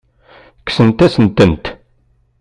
Kksent-asent-tent. 0.65 1.65